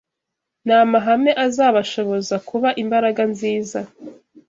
Ni 0.65 0.73
amahame 0.83 1.31
azabashoboza 1.45 2.35
kuba 2.49 2.69
imbaraga 2.81 3.21
nziza 3.31 3.79